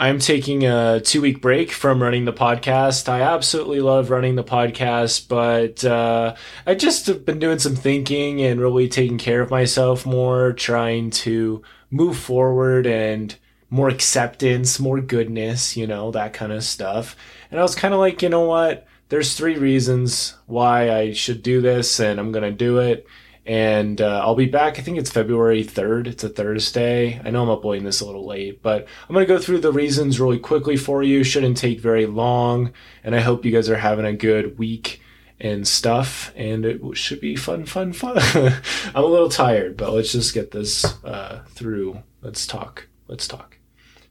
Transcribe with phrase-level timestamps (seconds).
[0.00, 3.06] I'm taking a two week break from running the podcast.
[3.06, 8.40] I absolutely love running the podcast, but uh, I just have been doing some thinking
[8.40, 11.60] and really taking care of myself more, trying to
[11.90, 13.36] move forward and
[13.68, 17.14] more acceptance, more goodness, you know, that kind of stuff.
[17.50, 18.86] And I was kind of like, you know what?
[19.10, 23.06] There's three reasons why I should do this, and I'm going to do it.
[23.50, 24.78] And uh, I'll be back.
[24.78, 26.06] I think it's February 3rd.
[26.06, 27.20] It's a Thursday.
[27.24, 29.72] I know I'm uploading this a little late, but I'm going to go through the
[29.72, 31.24] reasons really quickly for you.
[31.24, 32.72] Shouldn't take very long.
[33.02, 35.02] And I hope you guys are having a good week
[35.40, 36.32] and stuff.
[36.36, 38.18] And it should be fun, fun, fun.
[38.94, 42.04] I'm a little tired, but let's just get this uh, through.
[42.22, 42.86] Let's talk.
[43.08, 43.58] Let's talk.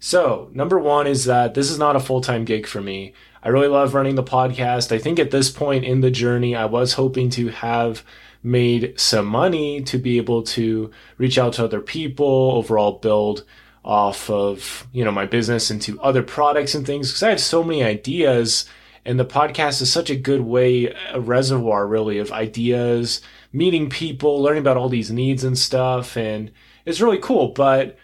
[0.00, 3.12] So, number one is that this is not a full time gig for me.
[3.40, 4.90] I really love running the podcast.
[4.90, 8.02] I think at this point in the journey, I was hoping to have
[8.42, 13.44] made some money to be able to reach out to other people, overall build
[13.84, 17.08] off of, you know, my business into other products and things.
[17.08, 18.68] Because I have so many ideas
[19.04, 24.42] and the podcast is such a good way a reservoir really of ideas, meeting people,
[24.42, 26.50] learning about all these needs and stuff and
[26.84, 27.96] it's really cool, but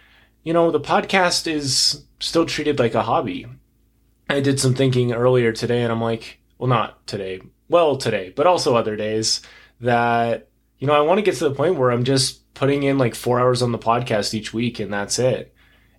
[0.42, 3.46] you know, the podcast is still treated like a hobby.
[4.28, 8.46] I did some thinking earlier today and I'm like, well, not today, well, today, but
[8.46, 9.40] also other days
[9.80, 12.98] that, you know, I want to get to the point where I'm just putting in
[12.98, 15.54] like four hours on the podcast each week and that's it.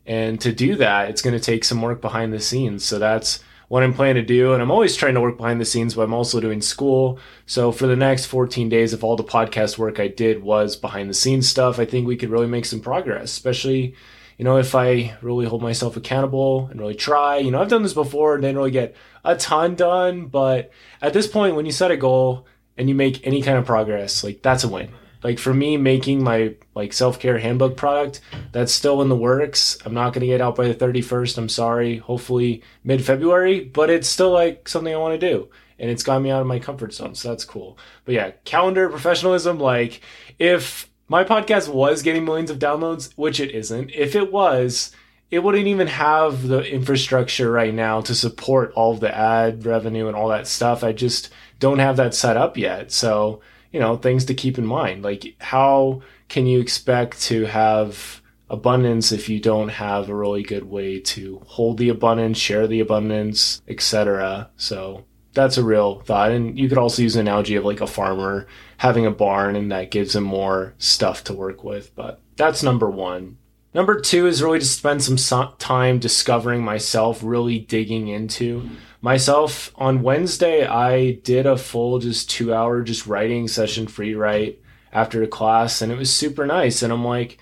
[0.06, 2.84] And to do that, it's going to take some work behind the scenes.
[2.86, 4.53] So that's what I'm planning to do.
[4.53, 7.20] And I'm always trying to work behind the scenes, but I'm also doing school.
[7.48, 11.09] So for the next 14 days, if all the podcast work I did was behind
[11.09, 13.96] the scenes stuff, I think we could really make some progress, especially
[14.38, 17.84] you know, if I really hold myself accountable and really try, you know, I've done
[17.84, 21.72] this before and didn't really get a ton done, but at this point, when you
[21.72, 22.46] set a goal
[22.78, 24.90] and you make any kind of progress, like that's a win.
[25.23, 29.78] Like for me, making my like self care handbook product, that's still in the works.
[29.86, 31.38] I'm not gonna get out by the 31st.
[31.38, 31.98] I'm sorry.
[31.98, 36.22] Hopefully mid February, but it's still like something I want to do, and it's got
[36.22, 37.78] me out of my comfort zone, so that's cool.
[38.06, 39.59] But yeah, calendar professionalism.
[39.59, 40.02] Like
[40.38, 43.92] if my podcast was getting millions of downloads, which it isn't.
[43.92, 44.92] If it was,
[45.30, 50.16] it wouldn't even have the infrastructure right now to support all the ad revenue and
[50.16, 50.84] all that stuff.
[50.84, 51.30] I just
[51.60, 52.92] don't have that set up yet.
[52.92, 55.04] So, you know, things to keep in mind.
[55.04, 60.66] Like, how can you expect to have abundance if you don't have a really good
[60.66, 64.50] way to hold the abundance, share the abundance, etc.?
[64.58, 65.06] So,
[65.36, 66.32] that's a real thought.
[66.32, 69.72] And you could also use an analogy of like a farmer having a barn and
[69.72, 71.94] that gives him more stuff to work with.
[71.96, 73.38] But that's number one.
[73.75, 75.18] Number two is really to spend some
[75.58, 78.69] time discovering myself, really digging into
[79.02, 79.69] myself.
[79.75, 84.62] On Wednesday, I did a full just two hour just writing session, free write
[84.94, 86.84] after class, and it was super nice.
[86.84, 87.38] And I'm like,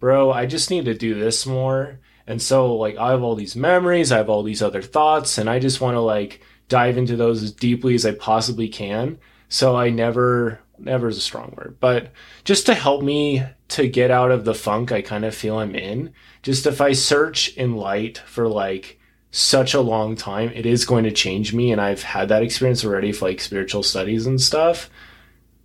[0.00, 1.98] bro, I just need to do this more.
[2.26, 5.48] And so, like, I have all these memories, I have all these other thoughts, and
[5.48, 9.18] I just want to, like, dive into those as deeply as I possibly can.
[9.48, 12.12] So I never, never is a strong word, but
[12.44, 15.74] just to help me to get out of the funk I kind of feel I'm
[15.74, 18.98] in, just if I search in light for like
[19.30, 21.72] such a long time, it is going to change me.
[21.72, 24.90] And I've had that experience already for like spiritual studies and stuff,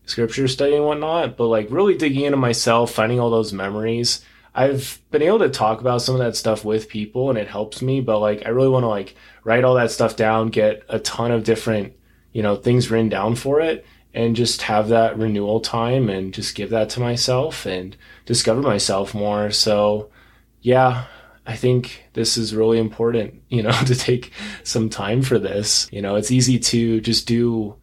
[0.06, 4.24] scripture study and whatnot, but like really digging into myself, finding all those memories
[4.56, 7.82] I've been able to talk about some of that stuff with people and it helps
[7.82, 10.98] me, but like I really want to like write all that stuff down, get a
[11.00, 11.94] ton of different,
[12.32, 16.56] you know, things written down for it and just have that renewal time and just
[16.56, 19.52] give that to myself and discover myself more.
[19.52, 20.10] So,
[20.62, 21.06] yeah,
[21.46, 24.32] I think this is really important, you know, to take
[24.64, 25.90] some time for this.
[25.92, 27.76] You know, it's easy to just do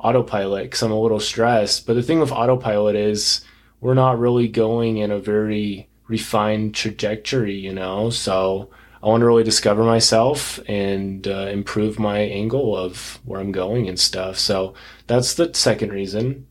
[0.00, 1.86] autopilot because I'm a little stressed.
[1.86, 3.44] But the thing with autopilot is
[3.80, 8.08] we're not really going in a very refined trajectory, you know?
[8.08, 8.70] So
[9.02, 13.88] I want to really discover myself and uh, improve my angle of where I'm going
[13.88, 14.38] and stuff.
[14.38, 14.74] So
[15.08, 16.46] that's the second reason.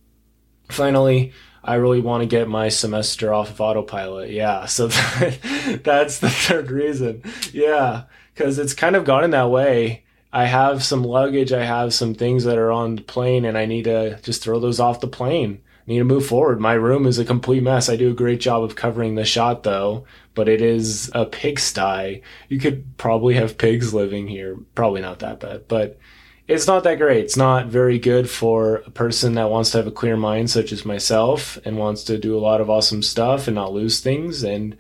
[0.68, 1.32] Finally,
[1.64, 4.32] I really want to get my semester off of autopilot.
[4.32, 4.66] Yeah.
[4.66, 7.24] So that, that's the third reason.
[7.54, 8.04] Yeah.
[8.36, 10.04] Cause it's kind of gotten that way.
[10.34, 11.54] I have some luggage.
[11.54, 14.60] I have some things that are on the plane and I need to just throw
[14.60, 16.60] those off the plane need to move forward.
[16.60, 17.90] My room is a complete mess.
[17.90, 22.22] I do a great job of covering the shot though, but it is a pigsty.
[22.50, 24.58] You could probably have pigs living here.
[24.76, 26.00] Probably not that bad, but
[26.48, 27.24] it's not that great.
[27.24, 30.72] It's not very good for a person that wants to have a clear mind, such
[30.72, 34.44] as myself, and wants to do a lot of awesome stuff and not lose things.
[34.44, 34.76] And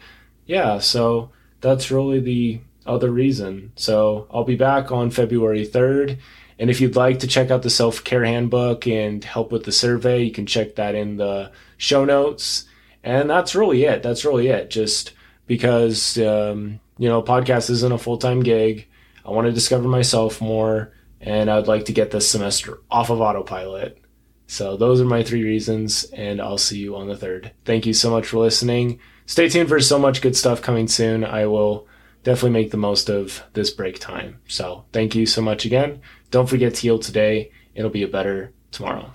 [0.45, 1.31] yeah, so
[1.61, 3.71] that's really the other reason.
[3.75, 6.17] So I'll be back on February 3rd
[6.61, 9.71] and if you'd like to check out the self care handbook and help with the
[9.71, 12.65] survey, you can check that in the show notes.
[13.03, 14.03] And that's really it.
[14.03, 14.69] That's really it.
[14.69, 15.13] Just
[15.47, 18.87] because um, you know, podcast isn't a full time gig.
[19.25, 23.21] I want to discover myself more, and I'd like to get this semester off of
[23.21, 23.97] autopilot.
[24.45, 27.53] So those are my three reasons, and I'll see you on the third.
[27.65, 28.99] Thank you so much for listening.
[29.25, 31.23] Stay tuned for so much good stuff coming soon.
[31.23, 31.87] I will
[32.23, 34.39] definitely make the most of this break time.
[34.47, 36.01] So thank you so much again.
[36.29, 37.51] Don't forget to heal today.
[37.75, 39.11] It'll be a better tomorrow.